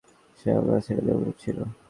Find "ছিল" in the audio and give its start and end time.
1.39-1.57